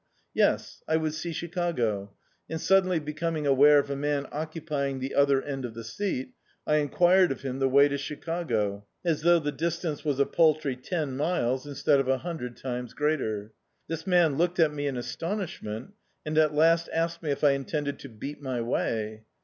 [0.33, 2.15] Yes, I would see Chicago:
[2.49, 6.33] and, suddenly becoming aware of a man occupying the other end of the seat,
[6.65, 10.75] I enquired of him the way to Chicago, as thou^ the distance was a paltry
[10.75, 13.53] ten miles, instead of a hundred times greater.
[13.87, 15.91] This man looked at me in astonish ment,
[16.25, 19.25] and at last asked me if I intended to beat my way.